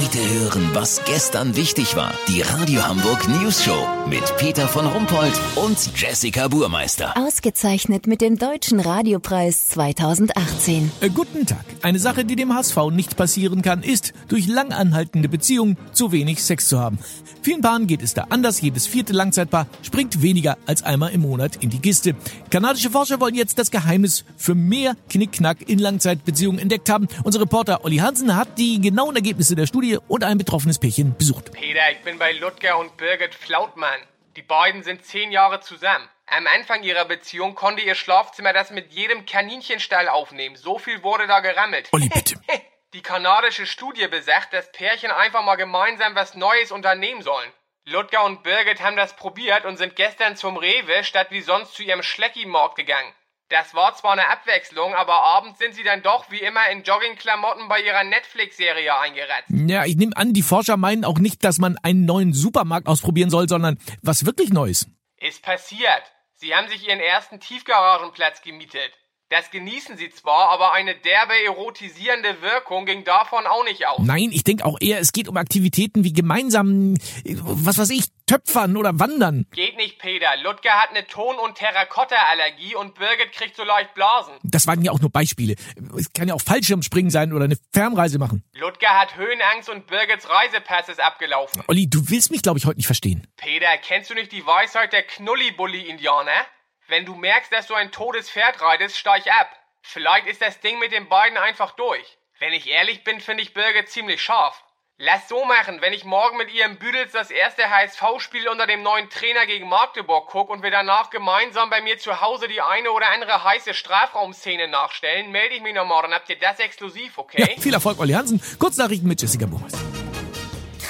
Heute 0.00 0.18
hören, 0.18 0.70
was 0.72 1.02
gestern 1.04 1.56
wichtig 1.56 1.94
war. 1.94 2.14
Die 2.26 2.40
Radio 2.40 2.88
Hamburg 2.88 3.28
News 3.28 3.62
Show 3.62 3.86
mit 4.08 4.34
Peter 4.38 4.66
von 4.66 4.86
Rumpold 4.86 5.38
und 5.56 5.76
Jessica 5.94 6.48
Burmeister. 6.48 7.14
Ausgezeichnet 7.18 8.06
mit 8.06 8.22
dem 8.22 8.38
Deutschen 8.38 8.80
Radiopreis 8.80 9.68
2018. 9.68 10.90
Äh, 11.02 11.10
guten 11.10 11.44
Tag. 11.44 11.66
Eine 11.82 11.98
Sache, 11.98 12.24
die 12.24 12.34
dem 12.34 12.54
HSV 12.54 12.78
nicht 12.92 13.18
passieren 13.18 13.60
kann, 13.60 13.82
ist, 13.82 14.14
durch 14.28 14.46
langanhaltende 14.46 15.28
Beziehungen 15.28 15.76
zu 15.92 16.12
wenig 16.12 16.42
Sex 16.42 16.68
zu 16.68 16.80
haben. 16.80 16.98
Vielen 17.42 17.60
Paaren 17.60 17.86
geht 17.86 18.02
es 18.02 18.14
da 18.14 18.26
anders. 18.30 18.62
Jedes 18.62 18.86
vierte 18.86 19.12
Langzeitpaar 19.12 19.66
springt 19.82 20.22
weniger 20.22 20.56
als 20.64 20.82
einmal 20.82 21.12
im 21.12 21.20
Monat 21.20 21.56
in 21.62 21.68
die 21.68 21.78
Kiste. 21.78 22.14
Kanadische 22.48 22.90
Forscher 22.90 23.20
wollen 23.20 23.34
jetzt 23.34 23.58
das 23.58 23.70
Geheimnis 23.70 24.24
für 24.38 24.54
mehr 24.54 24.96
Knickknack 25.10 25.68
in 25.68 25.78
Langzeitbeziehungen 25.78 26.58
entdeckt 26.58 26.88
haben. 26.88 27.06
Unser 27.22 27.40
Reporter 27.40 27.84
Olli 27.84 27.98
Hansen 27.98 28.34
hat 28.34 28.56
die 28.56 28.80
genauen 28.80 29.14
Ergebnisse 29.14 29.54
der 29.54 29.66
Studie 29.66 29.89
und 29.98 30.24
ein 30.24 30.38
betroffenes 30.38 30.78
Pärchen 30.78 31.16
besucht. 31.16 31.52
Peter, 31.52 31.90
ich 31.90 32.00
bin 32.00 32.18
bei 32.18 32.32
Ludger 32.32 32.78
und 32.78 32.96
Birgit 32.96 33.34
Flautmann. 33.34 34.00
Die 34.36 34.42
beiden 34.42 34.82
sind 34.82 35.04
zehn 35.04 35.32
Jahre 35.32 35.60
zusammen. 35.60 36.08
Am 36.26 36.46
Anfang 36.46 36.84
ihrer 36.84 37.04
Beziehung 37.04 37.56
konnte 37.56 37.82
ihr 37.82 37.96
Schlafzimmer 37.96 38.52
das 38.52 38.70
mit 38.70 38.92
jedem 38.92 39.26
Kaninchenstall 39.26 40.08
aufnehmen. 40.08 40.54
So 40.56 40.78
viel 40.78 41.02
wurde 41.02 41.26
da 41.26 41.40
gerammelt. 41.40 41.88
Olli, 41.92 42.08
bitte. 42.08 42.36
Die 42.92 43.02
kanadische 43.02 43.66
Studie 43.66 44.06
besagt, 44.08 44.52
dass 44.52 44.70
Pärchen 44.72 45.10
einfach 45.10 45.44
mal 45.44 45.56
gemeinsam 45.56 46.14
was 46.14 46.34
Neues 46.34 46.72
unternehmen 46.72 47.22
sollen. 47.22 47.50
Ludger 47.84 48.24
und 48.24 48.42
Birgit 48.42 48.80
haben 48.80 48.96
das 48.96 49.16
probiert 49.16 49.64
und 49.64 49.76
sind 49.76 49.96
gestern 49.96 50.36
zum 50.36 50.56
Rewe 50.56 51.02
statt 51.02 51.28
wie 51.30 51.40
sonst 51.40 51.74
zu 51.74 51.82
ihrem 51.82 52.02
Schlecki-Markt 52.02 52.76
gegangen. 52.76 53.12
Das 53.50 53.74
war 53.74 53.96
zwar 53.96 54.12
eine 54.12 54.28
Abwechslung, 54.28 54.94
aber 54.94 55.12
abends 55.12 55.58
sind 55.58 55.74
sie 55.74 55.82
dann 55.82 56.02
doch 56.02 56.30
wie 56.30 56.38
immer 56.38 56.68
in 56.70 56.84
Joggingklamotten 56.84 57.68
bei 57.68 57.80
ihrer 57.80 58.04
Netflix-Serie 58.04 58.96
eingeretzt. 58.96 59.48
Ja, 59.48 59.84
ich 59.84 59.96
nehme 59.96 60.16
an, 60.16 60.32
die 60.32 60.42
Forscher 60.42 60.76
meinen 60.76 61.04
auch 61.04 61.18
nicht, 61.18 61.42
dass 61.42 61.58
man 61.58 61.76
einen 61.82 62.04
neuen 62.04 62.32
Supermarkt 62.32 62.86
ausprobieren 62.86 63.28
soll, 63.28 63.48
sondern 63.48 63.76
was 64.02 64.24
wirklich 64.24 64.50
Neues. 64.50 64.86
Ist 65.16 65.42
passiert. 65.42 66.12
Sie 66.34 66.54
haben 66.54 66.68
sich 66.68 66.86
ihren 66.86 67.00
ersten 67.00 67.40
Tiefgaragenplatz 67.40 68.40
gemietet. 68.42 68.92
Das 69.30 69.48
genießen 69.52 69.96
sie 69.96 70.10
zwar, 70.10 70.50
aber 70.50 70.72
eine 70.72 70.96
derbe 70.96 71.34
erotisierende 71.44 72.42
Wirkung 72.42 72.84
ging 72.84 73.04
davon 73.04 73.46
auch 73.46 73.62
nicht 73.62 73.86
aus. 73.86 74.00
Nein, 74.00 74.30
ich 74.32 74.42
denke 74.42 74.64
auch 74.64 74.76
eher, 74.80 74.98
es 74.98 75.12
geht 75.12 75.28
um 75.28 75.36
Aktivitäten 75.36 76.02
wie 76.02 76.12
gemeinsam, 76.12 76.96
was 77.24 77.78
weiß 77.78 77.90
ich, 77.90 78.06
Töpfern 78.26 78.76
oder 78.76 78.98
Wandern. 78.98 79.46
Geht 79.52 79.76
nicht, 79.76 80.00
Peter. 80.00 80.26
Ludger 80.42 80.72
hat 80.72 80.90
eine 80.90 81.06
Ton- 81.06 81.38
und 81.38 81.54
Terrakotta-Allergie 81.54 82.74
und 82.74 82.96
Birgit 82.96 83.30
kriegt 83.30 83.54
so 83.54 83.62
leicht 83.62 83.94
Blasen. 83.94 84.34
Das 84.42 84.66
waren 84.66 84.82
ja 84.82 84.90
auch 84.90 85.00
nur 85.00 85.10
Beispiele. 85.10 85.54
Es 85.96 86.12
kann 86.12 86.26
ja 86.26 86.34
auch 86.34 86.42
Fallschirmspringen 86.42 87.12
sein 87.12 87.32
oder 87.32 87.44
eine 87.44 87.56
Fernreise 87.72 88.18
machen. 88.18 88.42
Ludger 88.54 88.98
hat 88.98 89.16
Höhenangst 89.16 89.68
und 89.68 89.86
Birgits 89.86 90.28
Reisepass 90.28 90.88
ist 90.88 91.00
abgelaufen. 91.00 91.62
Olli, 91.68 91.88
du 91.88 92.08
willst 92.08 92.32
mich, 92.32 92.42
glaube 92.42 92.58
ich, 92.58 92.66
heute 92.66 92.78
nicht 92.78 92.86
verstehen. 92.86 93.28
Peter, 93.36 93.78
kennst 93.80 94.10
du 94.10 94.14
nicht 94.14 94.32
die 94.32 94.44
Weisheit 94.44 94.92
der 94.92 95.04
Knullibully-Indianer? 95.04 96.46
Wenn 96.90 97.04
du 97.04 97.14
merkst, 97.14 97.52
dass 97.52 97.68
du 97.68 97.74
ein 97.74 97.92
totes 97.92 98.28
Pferd 98.28 98.60
reitest, 98.60 98.98
steig 98.98 99.24
ab. 99.28 99.48
Vielleicht 99.80 100.26
ist 100.26 100.42
das 100.42 100.58
Ding 100.58 100.80
mit 100.80 100.90
den 100.90 101.08
beiden 101.08 101.38
einfach 101.38 101.70
durch. 101.76 102.18
Wenn 102.40 102.52
ich 102.52 102.68
ehrlich 102.68 103.04
bin, 103.04 103.20
finde 103.20 103.44
ich 103.44 103.54
Birgit 103.54 103.88
ziemlich 103.88 104.20
scharf. 104.20 104.64
Lass 104.98 105.28
so 105.28 105.44
machen, 105.44 105.80
wenn 105.82 105.92
ich 105.92 106.04
morgen 106.04 106.36
mit 106.36 106.52
ihr 106.52 106.64
im 106.64 106.78
Büdels 106.78 107.12
das 107.12 107.30
erste 107.30 107.70
HSV-Spiel 107.70 108.48
unter 108.48 108.66
dem 108.66 108.82
neuen 108.82 109.08
Trainer 109.08 109.46
gegen 109.46 109.68
Magdeburg 109.68 110.28
guck 110.30 110.50
und 110.50 110.64
wir 110.64 110.72
danach 110.72 111.10
gemeinsam 111.10 111.70
bei 111.70 111.80
mir 111.80 111.96
zu 111.98 112.20
Hause 112.20 112.48
die 112.48 112.60
eine 112.60 112.90
oder 112.90 113.08
andere 113.10 113.44
heiße 113.44 113.72
Strafraumszene 113.72 114.66
nachstellen, 114.66 115.30
melde 115.30 115.54
ich 115.54 115.62
mich 115.62 115.74
noch 115.74 115.86
morgen. 115.86 116.12
Habt 116.12 116.28
ihr 116.28 116.40
das 116.40 116.58
exklusiv, 116.58 117.18
okay? 117.18 117.54
Ja, 117.54 117.62
viel 117.62 117.72
Erfolg, 117.72 118.00
Olli 118.00 118.14
Hansen. 118.14 118.42
Kurznachrichten 118.58 119.08
mit 119.08 119.22
Jessica 119.22 119.46
Burmeister. 119.46 119.78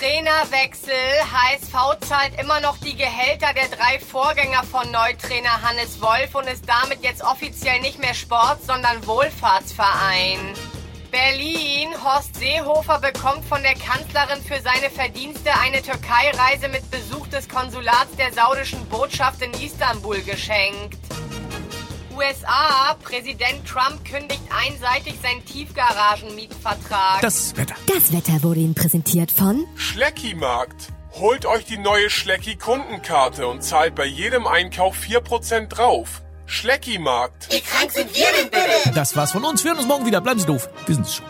Trainerwechsel. 0.00 0.94
HSV 1.30 2.08
zahlt 2.08 2.40
immer 2.40 2.58
noch 2.60 2.78
die 2.78 2.96
Gehälter 2.96 3.52
der 3.52 3.68
drei 3.68 4.00
Vorgänger 4.00 4.62
von 4.62 4.90
Neutrainer 4.90 5.60
Hannes 5.60 6.00
Wolf 6.00 6.34
und 6.34 6.48
ist 6.48 6.66
damit 6.66 7.02
jetzt 7.02 7.22
offiziell 7.22 7.80
nicht 7.80 7.98
mehr 7.98 8.14
Sport, 8.14 8.64
sondern 8.66 9.06
Wohlfahrtsverein. 9.06 10.38
Berlin. 11.10 11.91
Horst 12.02 12.34
Seehofer 12.36 12.98
bekommt 12.98 13.44
von 13.44 13.62
der 13.62 13.75
Kanzlerin 13.75 14.42
für 14.42 14.62
seine 14.62 14.88
Verdienste 14.88 15.52
eine 15.60 15.82
Türkei-Reise 15.82 16.69
mit 16.69 16.91
Besuch 16.91 17.26
des 17.26 17.46
Konsulats 17.46 18.16
der 18.16 18.32
saudischen 18.32 18.86
Botschaft 18.88 19.42
in 19.42 19.52
Istanbul 19.52 20.22
geschenkt. 20.22 21.09
USA. 22.20 22.94
Präsident 23.03 23.66
Trump 23.66 24.04
kündigt 24.04 24.42
einseitig 24.50 25.14
seinen 25.22 25.42
Tiefgaragenmietvertrag. 25.47 27.22
Das 27.22 27.56
Wetter. 27.56 27.75
Das 27.86 28.12
Wetter 28.12 28.42
wurde 28.42 28.60
Ihnen 28.60 28.75
präsentiert 28.75 29.32
von 29.32 29.64
Schlecki-Markt. 29.75 30.88
Holt 31.14 31.47
euch 31.47 31.64
die 31.64 31.78
neue 31.78 32.10
Schlecki-Kundenkarte 32.10 33.47
und 33.47 33.62
zahlt 33.62 33.94
bei 33.94 34.04
jedem 34.04 34.47
Einkauf 34.47 34.97
4% 34.98 35.69
drauf. 35.69 36.20
Schlecki-Markt. 36.44 37.48
Wie 37.50 37.60
krank 37.60 37.91
sind 37.91 38.14
wir 38.14 38.26
denn 38.38 38.50
bitte? 38.50 38.94
Das 38.94 39.16
war's 39.16 39.32
von 39.32 39.44
uns. 39.44 39.64
Wir 39.64 39.70
hören 39.70 39.78
uns 39.78 39.88
morgen 39.88 40.04
wieder. 40.04 40.20
Bleiben 40.20 40.41
Sie 40.41 40.47
doof. 40.47 40.69
Wir 40.87 40.97
sind's 40.97 41.14
schon. 41.16 41.26